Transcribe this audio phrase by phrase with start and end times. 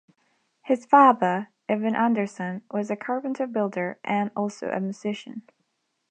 [0.63, 5.43] His father, Irving Anderson, was a carpenter-builder and also a musician.